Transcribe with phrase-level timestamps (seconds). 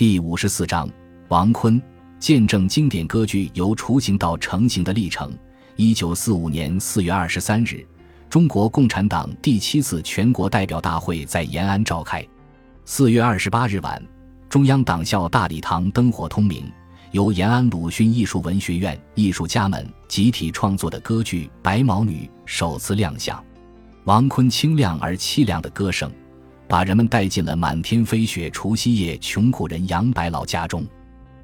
[0.00, 0.88] 第五十四章，
[1.28, 1.78] 王坤
[2.18, 5.30] 见证经典歌剧由雏形到成型的历程。
[5.76, 7.86] 一九四五年四月二十三日，
[8.30, 12.26] 中国共产党第七次全国代表大会在延安召开。
[12.86, 14.02] 四月二十八日晚，
[14.48, 16.64] 中央党校大礼堂灯火通明，
[17.10, 23.38] 由延安鲁迅艺术文学院艺术家们集体创作的歌剧《白毛女》首次亮相。
[24.04, 26.10] 王坤清亮而凄凉的歌声。
[26.70, 30.86] 把人们带进了满天飞雪除夕夜穷苦人杨白劳家中，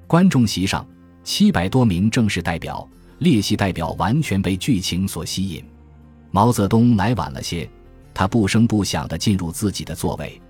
[0.06, 0.86] 观众席上
[1.24, 5.64] 七百多名正式代表、列席代表完全被剧情所吸引。
[6.30, 7.68] 毛泽东来晚了些，
[8.14, 10.40] 他不声不响地进入自己的座位。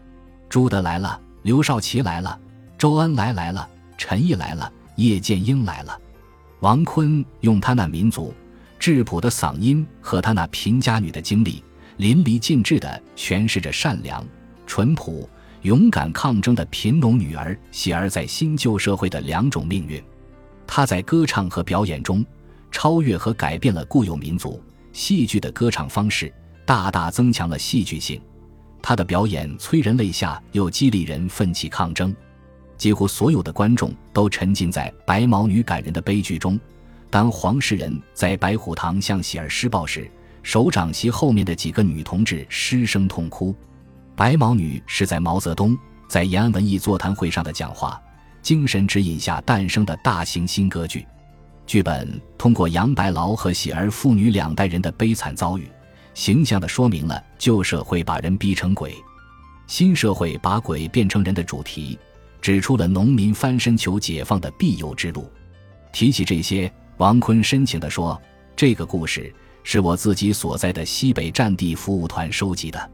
[0.47, 2.39] 朱德来了，刘少奇来了，
[2.77, 5.99] 周恩来来了，陈毅来了，叶剑英来了。
[6.61, 8.35] 王坤用他那民族
[8.79, 11.65] 质朴的嗓音和他那贫家女的经历，
[11.97, 14.23] 淋漓尽致地诠释着善良。
[14.67, 15.29] 淳朴、
[15.63, 20.03] 勇敢抗争的贫农女儿喜儿在新旧社会的两种命运。
[20.67, 22.25] 她在歌唱和表演中
[22.71, 26.33] 超越和改变了固有民族戏剧的歌唱方式，
[26.65, 28.21] 大大增强了戏剧性。
[28.83, 32.15] 她的表演催人泪下，又激励人奋起抗争。
[32.77, 36.61] 几乎所有的观众都沉浸在白毛女感人的悲剧中。
[37.09, 40.11] 当黄世仁在白虎堂向喜儿施暴时，
[40.43, 43.55] 手掌席后面的几个女同志失声痛哭。
[44.17, 45.77] 白毛女是在毛泽东
[46.09, 48.01] 在延安文艺座谈会上的讲话
[48.41, 51.07] 精神指引下诞生的大型新歌剧。
[51.67, 55.69] 剧本通过杨白劳和喜儿父女两代人的悲惨遭遇，
[56.15, 58.95] 形象地说明了旧社会把人逼成鬼，
[59.67, 61.99] 新社会把鬼变成人的主题，
[62.41, 65.31] 指出了农民翻身求解放的必由之路。
[65.93, 68.19] 提起这些，王坤深情地说
[68.57, 69.31] ：“这个故事
[69.63, 72.91] 是我自己所在的西北战地服务团收集的。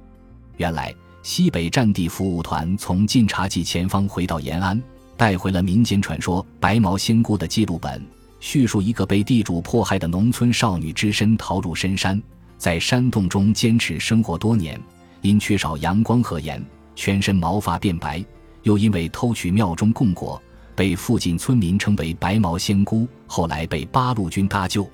[0.56, 4.80] 原来。”西北战地服务团从晋察冀前方回到延安，
[5.16, 8.04] 带回了民间传说《白毛仙姑》的记录本，
[8.40, 12.20] 叙述一个被地主迫害的农村少女只身逃入深山，
[12.58, 14.80] 在山洞中坚持生活多年，
[15.20, 16.60] 因缺少阳光和盐，
[16.96, 18.24] 全身毛发变白，
[18.64, 20.42] 又因为偷取庙中供果，
[20.74, 24.90] 被附近村民称为“白毛仙姑”，后来被八路军搭救。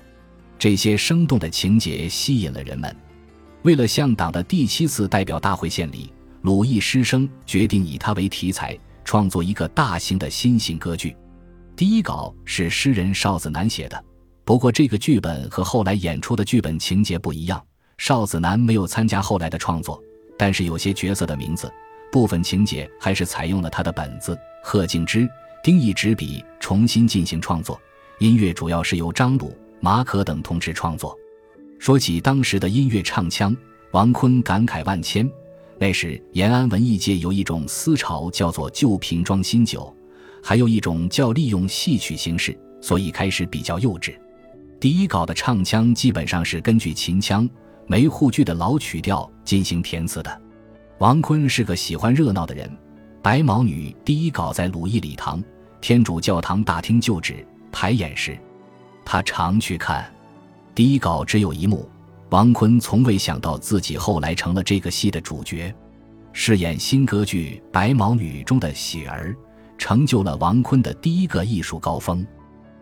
[0.59, 2.95] 这些生动的情节吸引了人们。
[3.63, 6.09] 为了向党的第七次代表大会献礼。
[6.41, 11.15] 鲁艺师生决定以他为题材，创作一个大型的新型歌剧。
[11.75, 14.03] 第一稿是诗人邵子南写的，
[14.45, 17.61] 不过这个剧本和后来演出的剧本情节不一样。
[17.97, 20.01] 邵子南没有参加后来的创作，
[20.37, 21.69] 但是有些角色的名字、
[22.09, 24.37] 部分情节还是采用了他的本子。
[24.63, 25.27] 贺敬之、
[25.61, 27.79] 丁义执笔重新进行创作，
[28.19, 31.17] 音乐主要是由张鲁、马可等同志创作。
[31.77, 33.55] 说起当时的音乐唱腔，
[33.91, 35.29] 王坤感慨万千。
[35.79, 39.95] 那时，延安文艺界有一种思潮，叫做旧瓶装新酒，
[40.43, 44.13] 还有一种叫利用戏曲形式，所以开始比较幼稚。
[44.77, 47.49] 第一稿的唱腔基本上是根据秦腔、
[47.87, 50.41] 梅沪剧的老曲调进行填词的。
[50.97, 52.67] 王坤是个喜欢热闹的人，
[53.21, 55.41] 《白毛女》第一稿在鲁艺礼堂
[55.79, 58.37] 天主教堂大厅旧址排演时，
[59.05, 60.13] 他常去看。
[60.75, 61.89] 第一稿只有一幕。
[62.29, 65.73] 王坤从未想到自己后来成了这个戏的主角，
[66.31, 69.35] 饰演新歌剧《白毛女》中的喜儿，
[69.79, 72.21] 成就了王坤的第一个艺术高峰。《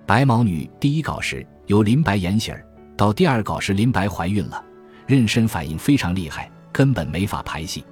[0.05, 2.61] 白毛女》第一稿时由林白演喜儿，
[2.97, 4.61] 到第二稿时林白怀孕了，
[5.07, 7.85] 妊娠反应非常厉害，根本没法排戏。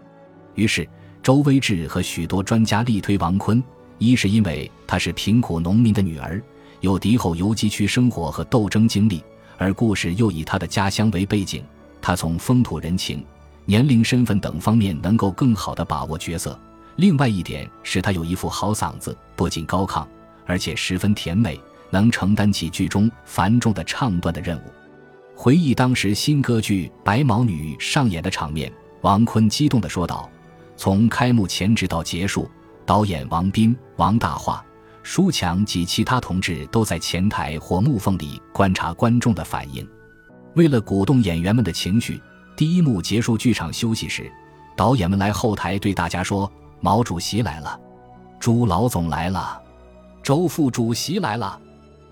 [0.55, 0.85] 于是
[1.23, 3.63] 周威志和许多专家力推王坤，
[3.97, 6.43] 一是因为她是贫苦农民的女儿，
[6.81, 9.23] 有敌后游击区生活和斗争经历。
[9.57, 11.63] 而故事又以他的家乡为背景，
[12.01, 13.25] 他从风土人情、
[13.65, 16.59] 年龄、身份等方面能够更好地把握角色。
[16.97, 20.05] 另外一点是他有一副好嗓子，不仅高亢，
[20.45, 24.61] 而且十分甜美，能承担起剧中繁重的唱段的任务。
[25.35, 28.71] 回忆当时新歌剧《白毛女》上演的场面，
[29.01, 30.29] 王坤激动地说道
[30.77, 32.49] ：“从开幕前直到结束，
[32.85, 34.63] 导演王斌、王大化。”
[35.05, 39.87] 舒强及其他同志都在前台或木缝里观察观众的反应。
[40.55, 42.19] 为了鼓动演员们的情绪，
[42.55, 44.31] 第一幕结束剧场休息时，
[44.75, 46.51] 导演们来后台对大家说
[46.81, 47.79] ：“毛主席来了，
[48.39, 49.61] 朱老总来了，
[50.23, 51.61] 周副主席来了，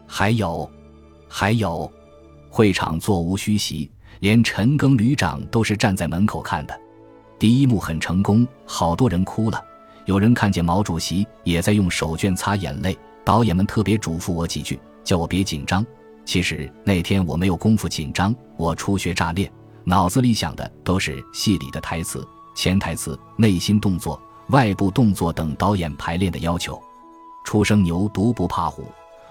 [0.06, 0.70] 还有，
[1.28, 1.92] 还有。”
[2.48, 3.90] 会场座无虚席，
[4.20, 6.80] 连陈赓旅长都是站在门口看的。
[7.40, 9.60] 第一幕很成功，好多人哭了。
[10.06, 15.86] 有人看见毛主席也在用手绢擦眼泪，导演们特别嘱咐我几句，叫我别紧张。
[16.26, 19.52] 其实那天我没有功夫紧张，我初学乍练，
[19.84, 26.82] 脑子里想的都是戏里的台词、潜台词、内心动作、外部动作等导演排练的要求。
[27.46, 28.86] 初生牛犊不怕虎。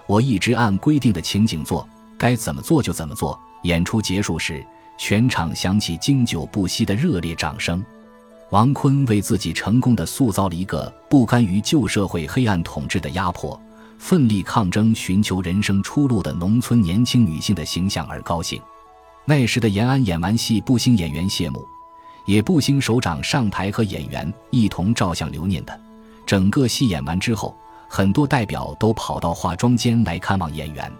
[0.05, 1.87] 我一直按规定的情景做，
[2.17, 3.39] 该怎么做就怎么做。
[3.63, 4.63] 演出结束时，
[4.97, 7.83] 全场响起经久不息的热烈掌声。
[8.53, 13.59] 王坤为自己成功的塑造了一个不甘于旧社会黑暗统治的压迫。
[13.97, 18.61] 奋力抗争、寻求人生出路的农村年轻女性的形象而高兴。
[19.25, 21.65] 那时的延安演完戏不兴演员谢幕，
[22.27, 25.81] 也不兴首长上台和演员一同照相留念的。
[26.23, 27.57] 整个戏演完之后，
[27.87, 30.91] 很多代表都跑到化妆间来看望演员。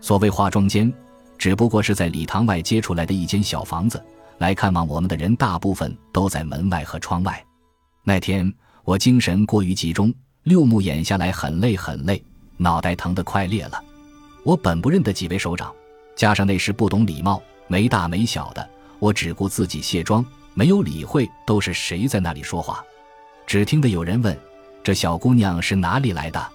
[0.00, 0.92] 所谓化妆间，
[1.36, 4.00] 只不过是在礼堂外接出来的一间小房子。
[4.38, 7.44] 来看望我们的人，大部分都在门外和窗外。
[8.02, 8.52] 那天
[8.84, 12.22] 我精神过于集中，六目演下来很累很累。
[12.56, 13.82] 脑袋疼得快裂了，
[14.44, 15.74] 我本不认得几位首长，
[16.14, 18.68] 加上那时不懂礼貌，没大没小的，
[19.00, 22.84] 我只顾自己卸妆，没有理会都是谁在那里说话。
[23.46, 24.38] 只听得有人问
[24.84, 26.46] ：“这小姑娘是哪里来的？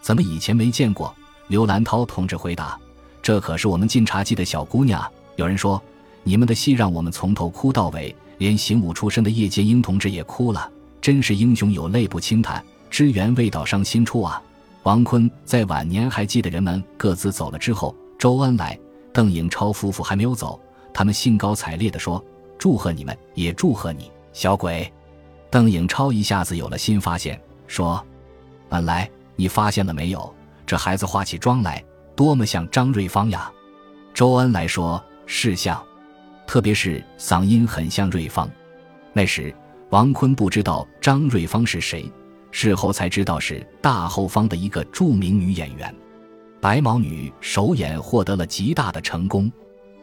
[0.00, 1.14] 怎么以前没见过？”
[1.48, 2.78] 刘兰涛同志回答
[3.20, 5.06] ：“这可是我们晋察冀的小姑娘。”
[5.36, 5.80] 有人说
[6.24, 10.68] ：“你们的戏让我们从头哭到尾，连行武出身的叶剑英同志也哭了，
[11.00, 14.42] 真是英雄有泪不轻弹，支援未到伤心处啊。”
[14.84, 18.78] 王坤在晚年还记得，人们各自走了之后，周恩来、
[19.12, 20.60] 邓颖超夫妇还没有走，
[20.92, 22.22] 他们兴高采烈地说
[22.58, 24.92] ：“祝贺你们，也祝贺你，小鬼。”
[25.50, 28.04] 邓颖超一下子有了新发现，说
[28.70, 30.34] ：“恩来，你发现了没有？
[30.66, 31.82] 这孩子化起妆来，
[32.14, 33.50] 多么像张瑞芳呀！”
[34.12, 35.82] 周恩来说：“是像，
[36.46, 38.50] 特别是嗓音很像瑞芳。”
[39.12, 39.54] 那时，
[39.90, 42.10] 王坤不知道张瑞芳是谁。
[42.50, 45.92] 事后才知道是大后方的一个著名女演员，
[46.60, 49.50] 白毛女首演获得了极大的成功。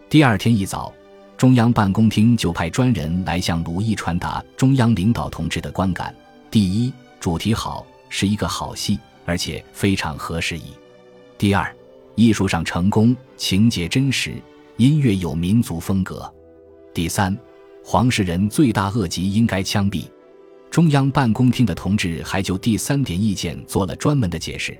[0.09, 0.93] 第二天一早，
[1.37, 6.13] 中央办公厅就派专人来向鲁艺传达中央领导同志的观感：
[6.49, 6.91] 第一，
[7.21, 10.73] 主题好，是一个好戏，而且非常合时宜；
[11.37, 11.73] 第二，
[12.15, 14.33] 艺术上成功，情节真实，
[14.77, 16.17] 音乐有民族风格；
[16.93, 17.37] 第三，
[17.83, 20.05] 黄世仁罪大恶极，应该枪毙。
[20.69, 24.77] 中央办公厅的同志还就第三点意见做了专门的解释：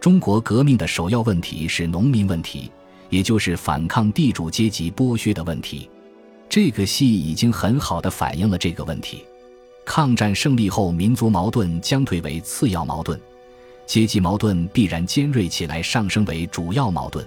[0.00, 2.70] 中国革命的首要问题是农民问题，
[3.10, 5.88] 也就是反抗地主阶级剥削的问题。
[6.48, 9.24] 这个戏已经很好的反映了这个问题。
[9.84, 13.20] 抗战胜利后，民族矛盾将退为次要矛盾，
[13.86, 17.24] 阶级矛盾必然尖锐起来，上升为主要矛盾。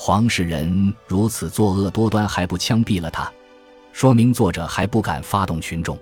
[0.00, 3.28] 黄世仁如此作恶多端，还不枪毙了他，
[3.92, 5.98] 说明作者还不敢发动群众。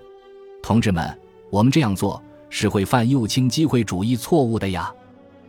[0.61, 1.19] 同志们。
[1.49, 4.93] 我们这样做是会犯右倾机会主义错误的呀！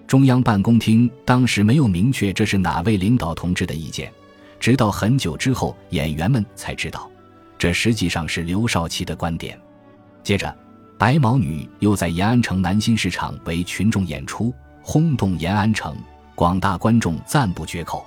[0.06, 4.10] 中央办公厅当时没有明确这是哪位领导同志的意见，
[4.58, 7.10] 直到很久之后，演员们才知道，
[7.58, 9.60] 这实际上是刘少奇的观点。
[10.22, 10.56] 接着，
[10.96, 15.94] 白毛女又在延安城南新市场为群众演出，轰动延安城，
[16.34, 18.06] 广大观众赞不绝口。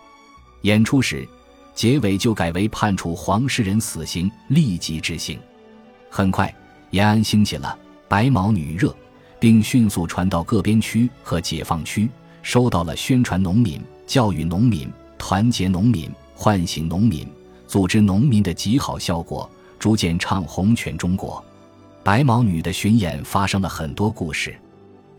[0.62, 1.28] 演出时，
[1.74, 5.40] 结尾就改为判处黄世仁死刑，立即执行。
[6.10, 6.54] 很快。
[6.92, 7.80] 延安兴起了
[8.10, 8.94] 白毛女热，
[9.40, 12.10] 并迅速传到各边区和解放区，
[12.42, 17.26] 收到了宣传农民、教育农民、团结农民、唤醒农民、
[17.66, 19.50] 组织农民的极好效果，
[19.80, 21.42] 逐渐唱红全中国。
[22.04, 24.54] 白毛女的巡演发生了很多故事。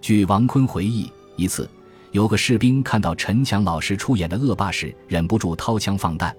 [0.03, 1.67] 据王坤回忆，一次
[2.13, 6.35] 有个士兵看到陈强老师出演的恶霸时，忍不住掏枪放弹。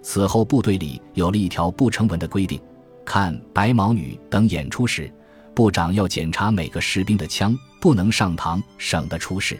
[0.00, 2.60] 此后部队里有了一条不成文的规定。
[3.04, 5.12] 看白毛女等演出时，
[5.52, 9.58] 部长要检查每个士兵的枪，不能上膛，省得出事。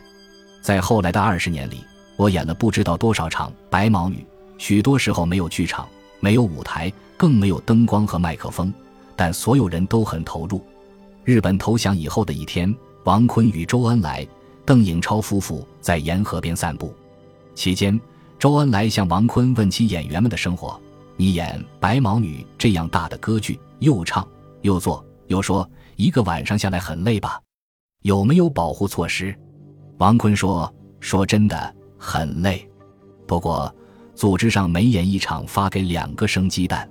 [0.62, 1.80] 在后来的二十年里，
[2.16, 4.24] 我演了不知道多少场白毛女，
[4.58, 5.88] 许多时候没有剧场，
[6.20, 8.72] 没有舞台，更没有灯光和麦克风，
[9.16, 10.64] 但所有人都很投入。
[11.24, 14.24] 日本投降以后的一天，王坤与周恩来、
[14.66, 16.92] 邓颖超夫妇在沿河边散步，
[17.54, 17.98] 期间，
[18.36, 20.78] 周恩来向王坤问起演员们的生活。
[21.16, 24.26] 你演白毛女这样大的歌剧，又唱
[24.62, 27.40] 又做又说，一个晚上下来很累吧？
[28.02, 29.34] 有没有保护措施？
[29.98, 30.70] 王坤说
[31.00, 32.68] ：“说真的，很累。
[33.26, 33.72] 不过，
[34.14, 36.88] 组织上每演一场发给两个生鸡蛋。”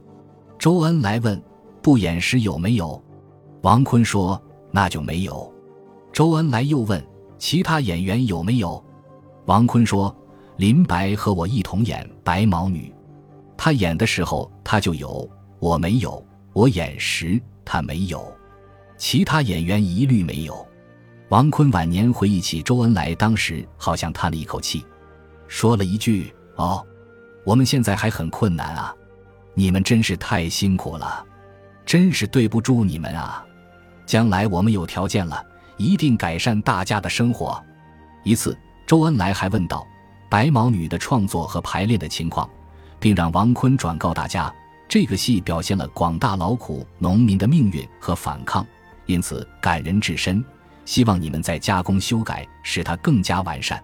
[0.58, 1.40] 周恩来问
[1.84, 3.00] ：“不演时有没有？”
[3.62, 4.42] 王坤说
[4.72, 5.54] ：“那就没有。”
[6.12, 7.06] 周恩来又问
[7.38, 8.84] ：“其他演员有没有？”
[9.46, 10.16] 王坤说
[10.58, 12.94] ：“林白和我一同演白毛女。”
[13.58, 16.12] 他演的时候他就有，我没有；
[16.54, 18.26] 我演时他没有，
[18.98, 20.66] 其他演员一律没有。
[21.30, 24.86] 王坤晚年回忆起周恩来当时，好像叹了一口气，
[25.48, 26.86] 说了一句：“哦，
[27.46, 28.96] 我们现在还很困难啊，
[29.54, 31.26] 你们真是太辛苦了，
[31.86, 33.46] 真是对不住你们啊！
[34.06, 35.44] 将来我们有条件了，
[35.78, 37.64] 一定改善大家的生活。”
[38.24, 39.86] 一次，周恩来还问道
[40.30, 42.50] ：“白毛女的创作和排练的情况。”
[42.98, 44.52] 并让王坤转告大家，
[44.88, 48.66] 这个戏表现了广大劳苦农民的命运和反抗，
[49.06, 50.44] 因此感人至深。
[50.86, 53.84] 希望你们再加工修改，使它更加完善。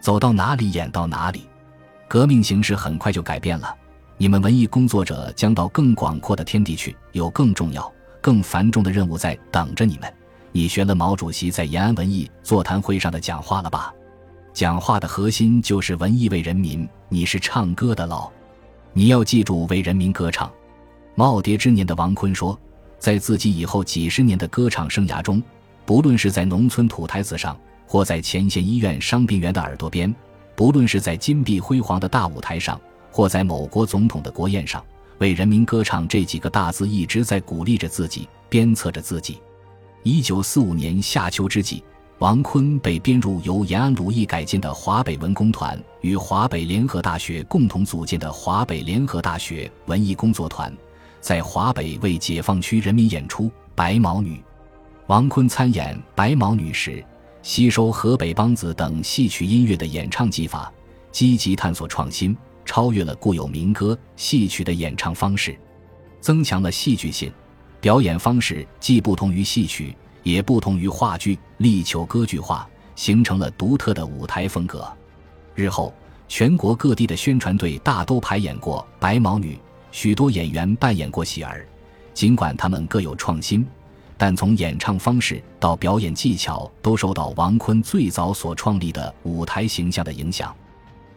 [0.00, 1.48] 走到哪里演到哪里，
[2.06, 3.74] 革命形势很快就改变了。
[4.16, 10.12] 你们文艺工作者将到更广阔的天地去，有更重要、更繁重的任务在等着你们。
[10.54, 13.92] 你学了毛主席在延安文艺座谈会上的讲话了吧？
[14.52, 18.30] 讲话的核心就是文艺为人民，你是唱歌的喽。
[18.92, 20.52] 你要记住，为人民歌唱。
[21.16, 22.58] 耄耋之年的王坤说，
[22.98, 25.42] 在自己以后几十年的歌唱生涯中，
[25.86, 30.14] 不论是在农村土台子上，或在前线医院伤病员的耳朵边，
[30.54, 32.78] 不论是在金碧辉煌的大舞台上，
[33.10, 34.84] 或在某国总统的国宴上，
[35.16, 39.40] 为人民歌唱这几个大字一直在鼓励着自己，鞭策着自己。
[40.04, 41.82] 一九四五年夏秋之际。
[42.18, 50.72] 王坤被编入由延安鲁艺改建的华北文工团与华北联合大学共同组建的华北联合大学文艺工作团，
[51.20, 53.44] 在华北为解放区人民演出
[53.74, 54.36] 《白毛女》。
[55.08, 57.04] 王坤参演《白毛女》时，
[57.42, 60.72] 吸收河北梆子等戏曲音乐的演唱技法，
[61.10, 65.58] 积极探索创新，超越了固有民歌戏曲的演唱方式，
[66.20, 67.32] 增强了戏剧性。
[67.82, 69.94] 表演方式既不同于戏曲。
[70.22, 74.86] 也不同于话剧，力求歌剧化，形成了独特的舞台风格。
[75.56, 75.92] 日后，
[76.28, 79.56] 全国各地的宣传队大都排演过《白毛女》，
[79.90, 81.66] 许多演员扮演过喜儿。
[82.14, 83.66] 尽管他们各有创新，
[84.16, 90.54] 但从演唱方式到表演技巧，都受到王坤最早所创立的舞台形象的影响。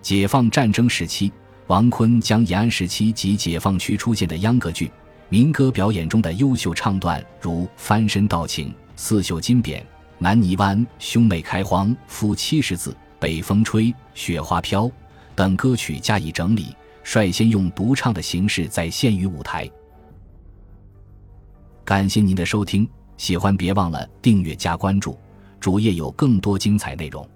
[0.02, 1.32] 解放战争时期，
[1.68, 4.92] 王坤将延安时期及解放区出现的秧歌剧、
[5.30, 8.70] 民歌表演中的优秀唱段，如《翻身道情》。
[8.96, 9.82] 四绣金匾，
[10.20, 14.90] 南泥湾，兄妹开荒，夫七十字，北风吹，雪花飘
[15.36, 19.70] 等歌曲加以整理，率先用独唱的形式再现于舞台。
[21.84, 25.18] 感谢您的收听，喜欢别忘了订阅加关注，
[25.60, 27.28] 主页有更多精彩内容。